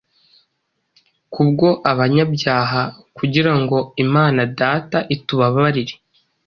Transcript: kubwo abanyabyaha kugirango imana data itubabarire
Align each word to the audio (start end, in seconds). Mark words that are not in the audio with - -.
kubwo 1.33 1.67
abanyabyaha 1.91 2.81
kugirango 3.17 3.77
imana 4.03 4.41
data 4.59 4.97
itubabarire 5.15 5.95